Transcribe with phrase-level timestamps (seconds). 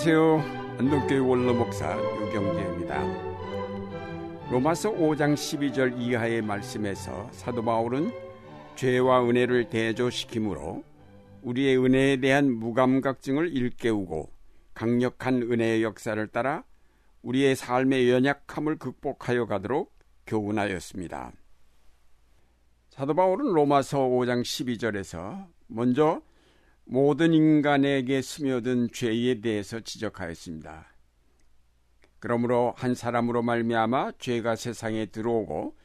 [0.00, 0.76] 안녕하세요.
[0.78, 3.02] 안동교회 원로 목사 유경재입니다.
[4.48, 8.12] 로마서 5장 12절 이하의 말씀에서 사도 바울은
[8.76, 10.84] 죄와 은혜를 대조시키므로
[11.42, 14.30] 우리의 은혜에 대한 무감각증을 일깨우고
[14.72, 16.62] 강력한 은혜의 역사를 따라
[17.22, 21.32] 우리의 삶의 연약함을 극복하여 가도록 교훈하였습니다.
[22.90, 26.22] 사도 바울은 로마서 5장 12절에서 먼저
[26.90, 30.86] 모든 인간에게 스며든 죄에 대해서 지적하였습니다.
[32.18, 35.76] 그러므로 한 사람으로 말미암아 죄가 세상에 들어오고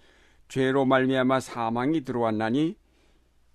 [0.48, 2.78] 죄로 말미암아 사망이 들어왔나니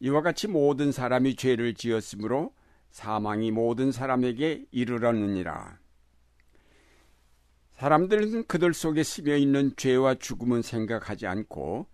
[0.00, 2.52] 이와 같이 모든 사람이 죄를 지었으므로
[2.90, 5.78] 사망이 모든 사람에게 이르렀느니라.
[7.76, 11.86] 사람들은 그들 속에 스며 있는 죄와 죽음은 생각하지 않고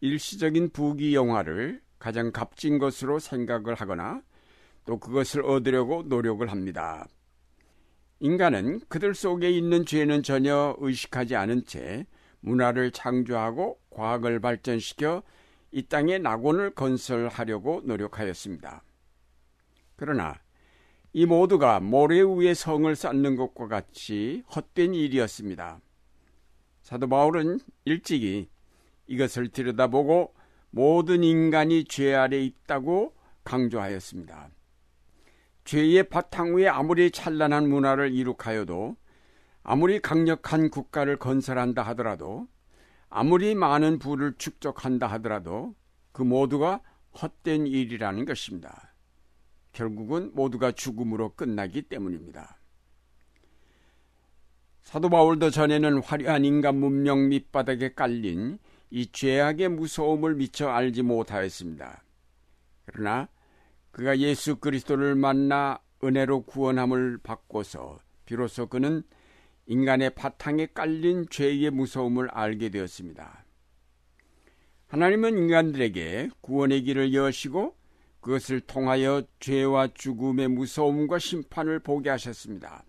[0.00, 4.22] 일시적인 부귀 영화를 가장 값진 것으로 생각을 하거나
[4.86, 7.06] 또 그것을 얻으려고 노력을 합니다.
[8.20, 12.06] 인간은 그들 속에 있는 죄는 전혀 의식하지 않은 채
[12.40, 15.22] 문화를 창조하고 과학을 발전시켜
[15.72, 18.82] 이 땅에 낙원을 건설하려고 노력하였습니다.
[19.96, 20.34] 그러나
[21.12, 25.80] 이 모두가 모래 위에 성을 쌓는 것과 같이 헛된 일이었습니다.
[26.82, 28.48] 사도 바울은 일찍이
[29.08, 30.34] 이것을 들여다보고
[30.70, 34.50] 모든 인간이 죄 아래 있다고 강조하였습니다.
[35.66, 38.96] 죄의 바탕 위에 아무리 찬란한 문화를 이룩하여도
[39.64, 42.46] 아무리 강력한 국가를 건설한다 하더라도
[43.10, 45.74] 아무리 많은 부를 축적한다 하더라도
[46.12, 46.80] 그 모두가
[47.20, 48.94] 헛된 일이라는 것입니다.
[49.72, 52.58] 결국은 모두가 죽음으로 끝나기 때문입니다.
[54.84, 62.04] 사도 바울도 전에는 화려한 인간 문명 밑바닥에 깔린 이 죄악의 무서움을 미처 알지 못하였습니다.
[62.84, 63.28] 그러나
[63.96, 69.02] 그가 예수 그리스도를 만나 은혜로 구원함을 받고서 비로소 그는
[69.64, 73.46] 인간의 바탕에 깔린 죄의 무서움을 알게 되었습니다.
[74.88, 77.74] 하나님은 인간들에게 구원의 길을 여시고
[78.20, 82.84] 그것을 통하여 죄와 죽음의 무서움과 심판을 보게 하셨습니다.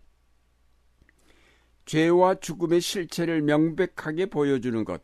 [1.85, 5.01] 죄와 죽음의 실체를 명백하게 보여주는 것,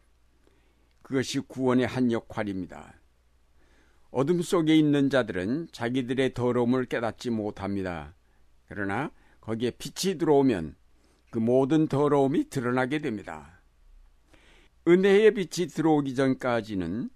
[1.01, 2.93] 그것이 구원의 한 역할입니다.
[4.13, 8.13] 어둠 속에 있는 자들은 자기들의 더러움을 깨닫지 못합니다.
[8.67, 10.75] 그러나 거기에 빛이 들어오면
[11.31, 13.59] 그 모든 더러움이 드러나게 됩니다.
[14.87, 17.09] 은혜의 빛이 들어오기 전까지는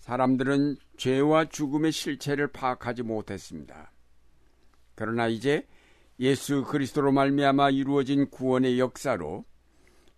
[0.00, 3.90] 사람들은 죄와 죽음의 실체를 파악하지 못했습니다.
[4.94, 5.66] 그러나 이제
[6.20, 9.46] 예수 그리스도로 말미암아 이루어진 구원의 역사로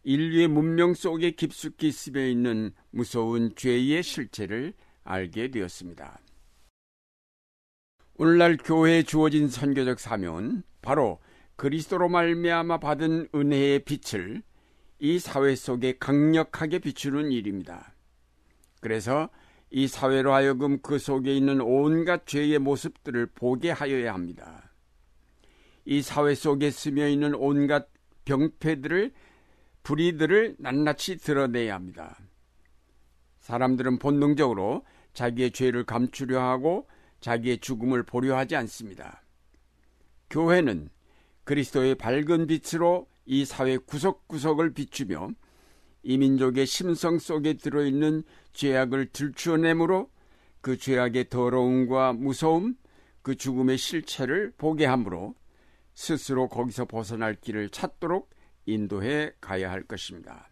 [0.02, 4.74] 인류의 문명 속에 깊숙이 스며 있는 무서운 죄의 실체를
[5.06, 6.20] 알게 되었습니다.
[8.18, 11.18] 오늘날 교회에 주어진 선교적 사명은 바로
[11.56, 14.42] 그리스도로 말미암아 받은 은혜의 빛을
[14.98, 17.94] 이 사회 속에 강력하게 비추는 일입니다.
[18.80, 19.28] 그래서
[19.70, 24.70] 이 사회로 하여금 그 속에 있는 온갖 죄의 모습들을 보게 하여야 합니다.
[25.84, 27.88] 이 사회 속에 스며 있는 온갖
[28.24, 29.12] 병폐들을
[29.82, 32.18] 불의들을 낱낱이 드러내야 합니다.
[33.40, 34.84] 사람들은 본능적으로
[35.16, 36.86] 자기의 죄를 감추려 하고
[37.20, 39.22] 자기의 죽음을 보려 하지 않습니다.
[40.28, 40.90] 교회는
[41.44, 45.30] 그리스도의 밝은 빛으로 이 사회 구석구석을 비추며
[46.02, 50.10] 이 민족의 심성 속에 들어있는 죄악을 들추어내므로
[50.60, 52.76] 그 죄악의 더러움과 무서움,
[53.22, 55.34] 그 죽음의 실체를 보게 하므로
[55.94, 58.28] 스스로 거기서 벗어날 길을 찾도록
[58.66, 60.50] 인도해 가야 할 것입니다.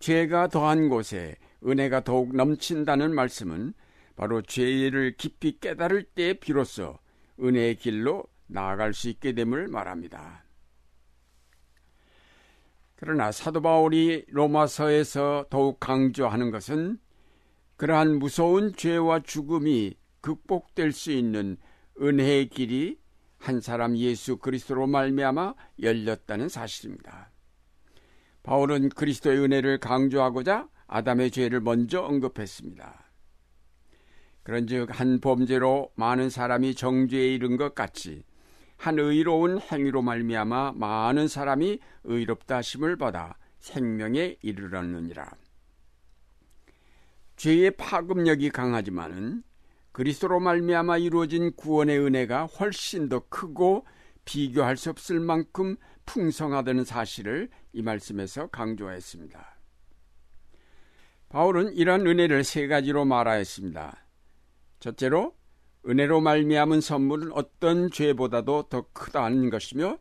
[0.00, 3.74] 죄가 더한 곳에 은혜가 더욱 넘친다는 말씀은
[4.16, 6.98] 바로 죄를 깊이 깨달을 때 비로소
[7.40, 10.44] 은혜의 길로 나아갈 수 있게 됨을 말합니다.
[12.96, 16.98] 그러나 사도 바울이 로마서에서 더욱 강조하는 것은
[17.76, 21.56] 그러한 무서운 죄와 죽음이 극복될 수 있는
[22.00, 22.98] 은혜의 길이
[23.36, 27.30] 한 사람 예수 그리스도로 말미암아 열렸다는 사실입니다.
[28.42, 33.04] 바울은 그리스도의 은혜를 강조하고자 아담의 죄를 먼저 언급했습니다.
[34.42, 38.24] 그런즉 한 범죄로 많은 사람이 정죄에 이른 것 같이
[38.76, 45.30] 한 의로운 행위로 말미암아 많은 사람이 의롭다 심을 받아 생명에 이르렀느니라.
[47.36, 49.42] 죄의 파급력이 강하지만은
[49.92, 53.86] 그리스도로 말미암아 이루어진 구원의 은혜가 훨씬 더 크고
[54.24, 59.53] 비교할 수 없을 만큼 풍성하다는 사실을 이 말씀에서 강조했습니다.
[61.28, 64.04] 바울은 이러한 은혜를 세 가지로 말하였습니다.
[64.80, 65.34] 첫째로
[65.86, 69.98] 은혜로 말미암은 선물은 어떤 죄보다도 더 크다는 것이며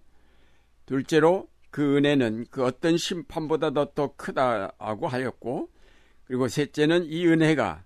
[0.85, 5.69] 둘째로 그 은혜는 그 어떤 심판보다도 더 크다고 하였고
[6.25, 7.83] 그리고 셋째는 이 은혜가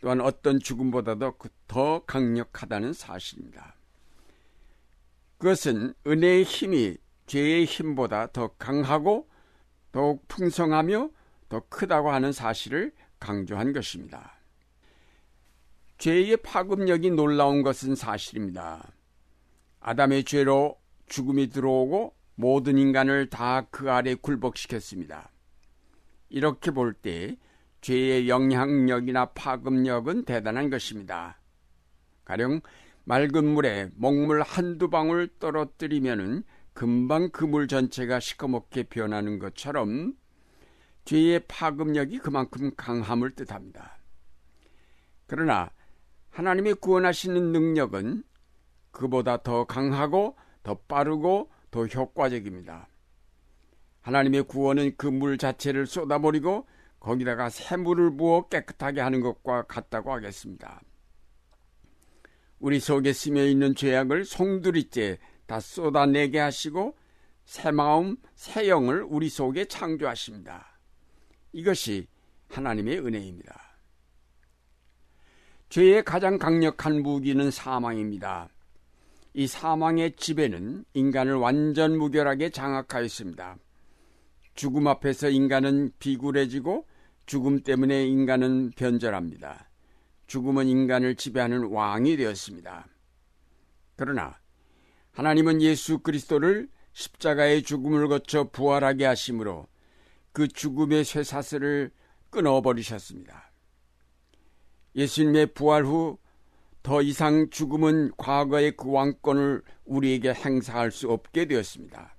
[0.00, 3.74] 또한 어떤 죽음보다도 그더 강력하다는 사실입니다.
[5.38, 6.96] 그것은 은혜의 힘이
[7.26, 9.28] 죄의 힘보다 더 강하고
[9.92, 11.10] 더욱 풍성하며
[11.54, 14.40] 더 크다고 하는 사실을 강조한 것입니다.
[15.98, 18.92] 죄의 파급력이 놀라운 것은 사실입니다.
[19.78, 25.30] 아담의 죄로 죽음이 들어오고 모든 인간을 다 그 아래 굴복시켰습니다.
[26.28, 27.36] 이렇게 볼 때
[27.82, 31.40] 죄의 영향력이나 파급력은 대단한 것입니다.
[32.24, 32.62] 가령
[33.04, 36.42] 맑은 물에 먹물 한두 방울 떨어뜨리면은
[36.72, 40.14] 금방 그 물 전체가 시커멓게 변하는 것처럼
[41.04, 43.98] 죄의 파급력이 그만큼 강함을 뜻합니다.
[45.26, 45.70] 그러나
[46.30, 48.24] 하나님의 구원하시는 능력은
[48.90, 52.88] 그보다 더 강하고 더 빠르고 더 효과적입니다.
[54.02, 56.66] 하나님의 구원은 그 물 자체를 쏟아버리고
[57.00, 60.80] 거기다가 새물을 부어 깨끗하게 하는 것과 같다고 하겠습니다.
[62.58, 66.96] 우리 속에 스며 있는 죄악을 송두리째 다 쏟아내게 하시고
[67.44, 70.73] 새 마음, 새 영을 우리 속에 창조하십니다.
[71.54, 72.08] 이것이
[72.48, 73.78] 하나님의 은혜입니다.
[75.68, 78.48] 죄의 가장 강력한 무기는 사망입니다.
[79.34, 83.56] 이 사망의 지배는 인간을 완전 무결하게 장악하였습니다.
[84.54, 86.86] 죽음 앞에서 인간은 비굴해지고
[87.24, 89.68] 죽음 때문에 인간은 변절합니다.
[90.26, 92.88] 죽음은 인간을 지배하는 왕이 되었습니다.
[93.94, 94.40] 그러나
[95.12, 99.68] 하나님은 예수 그리스도를 십자가의 죽음을 거쳐 부활하게 하심으로
[100.34, 101.90] 그 죽음의 쇠사슬을
[102.28, 103.50] 끊어버리셨습니다.
[104.94, 106.18] 예수님의 부활 후
[106.84, 112.14] 더 이상 죽음은 과거의 그 왕권을 우리에게 행사할 수 없게 되었습니다.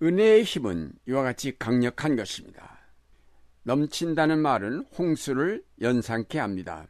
[0.00, 2.78] 은혜의 힘은 이와 같이 강력한 것입니다.
[3.64, 6.86] 넘친다는 말은 홍수를 연상케 합니다.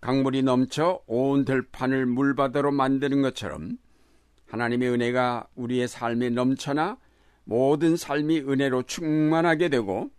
[0.00, 3.78] 강물이 넘쳐 온 들판을 물바다로 만드는 것처럼
[4.46, 6.98] 하나님의 은혜가 우리의 삶에 넘쳐나
[7.48, 10.10] 모든 삶이 은혜로 충만하게 되고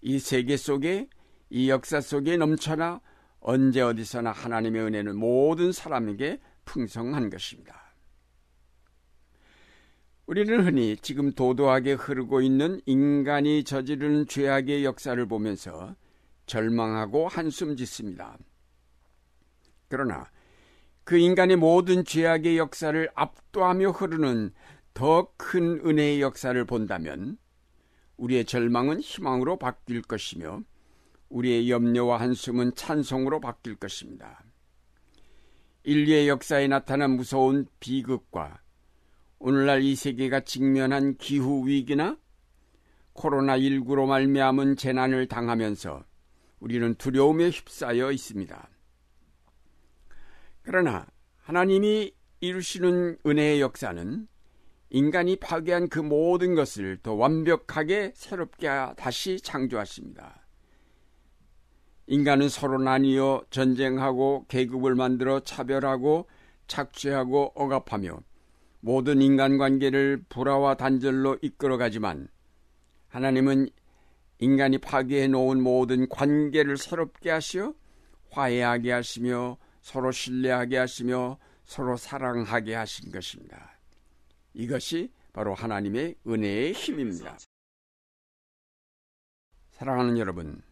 [0.00, 1.10] 이 세계 속에
[1.50, 3.02] 이 역사 속에 넘쳐나
[3.40, 7.94] 언제 어디서나 하나님의 은혜는 모든 사람에게 풍성한 것입니다.
[10.24, 15.94] 우리는 흔히 지금 도도하게 흐르고 있는 인간이 저지르는 죄악의 역사를 보면서
[16.46, 18.38] 절망하고 한숨 짓습니다.
[19.88, 20.30] 그러나
[21.04, 24.54] 그 인간의 모든 죄악의 역사를 압도하며 흐르는
[24.94, 27.38] 더 큰 은혜의 역사를 본다면
[28.16, 30.62] 우리의 절망은 희망으로 바뀔 것이며
[31.30, 34.44] 우리의 염려와 한숨은 찬송으로 바뀔 것입니다.
[35.84, 38.60] 인류의 역사에 나타난 무서운 비극과
[39.38, 42.18] 오늘날 이 세계가 직면한 기후 위기나
[43.14, 46.04] 코로나19로 말미암은 재난을 당하면서
[46.58, 48.68] 우리는 두려움에 휩싸여 있습니다.
[50.62, 51.06] 그러나
[51.38, 54.28] 하나님이 이루시는 은혜의 역사는
[54.90, 60.44] 인간이 파괴한 그 모든 것을 더 완벽하게 새롭게 다시 창조하십니다.
[62.08, 66.28] 인간은 서로 나뉘어 전쟁하고 계급을 만들어 차별하고
[66.66, 68.18] 착취하고 억압하며
[68.80, 72.26] 모든 인간관계를 불화와 단절로 이끌어가지만
[73.08, 73.68] 하나님은
[74.38, 77.74] 인간이 파괴해 놓은 모든 관계를 새롭게 하시어
[78.30, 83.69] 화해하게 하시며 서로 신뢰하게 하시며 서로 사랑하게 하신 것입니다.
[84.54, 87.38] 이것이 바로 하나님의 은혜의 힘입니다.
[89.70, 90.62] 사랑하는 여러분,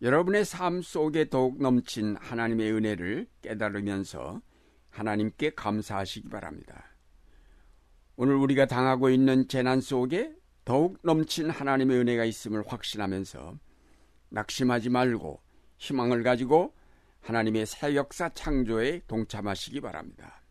[0.00, 4.40] 여러분의 삶 속에 더욱 넘친 하나님의 은혜를 깨달으면서
[4.90, 6.96] 하나님께 감사하시기 바랍니다.
[8.16, 13.58] 오늘 우리가 당하고 있는 재난 속에 더욱 넘친 하나님의 은혜가 있음을 확신하면서
[14.30, 15.40] 낙심하지 말고
[15.78, 16.74] 희망을 가지고
[17.20, 20.42] 하나님의 새 역사 창조에 동참하시기 바랍니다.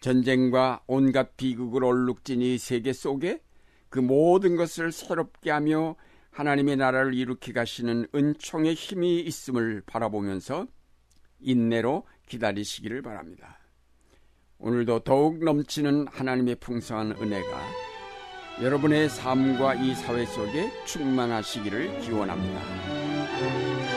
[0.00, 3.40] 전쟁과 온갖 비극을 얼룩진 이 세계 속에
[3.88, 5.96] 그 모든 것을 새롭게 하며
[6.30, 10.66] 하나님의 나라를 일으키 가시는 은총의 힘이 있음을 바라보면서
[11.40, 13.58] 인내로 기다리시기를 바랍니다.
[14.58, 17.86] 오늘도 더욱 넘치는 하나님의 풍성한 은혜가
[18.62, 23.95] 여러분의 삶과 이 사회 속에 충만하시기를 기원합니다.